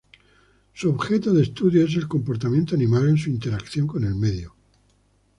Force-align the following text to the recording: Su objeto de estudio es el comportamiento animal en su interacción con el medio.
Su 0.73 0.89
objeto 0.89 1.31
de 1.31 1.43
estudio 1.43 1.85
es 1.85 1.95
el 1.95 2.07
comportamiento 2.07 2.73
animal 2.73 3.07
en 3.07 3.17
su 3.19 3.29
interacción 3.29 3.85
con 3.85 4.03
el 4.03 4.15
medio. 4.15 4.55